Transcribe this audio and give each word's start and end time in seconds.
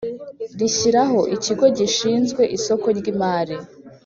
rishyiraho 0.59 1.19
Ikigo 1.35 1.65
gishinzwe 1.77 2.43
isoko 2.57 2.87
ry 2.97 3.05
imari 3.13 3.55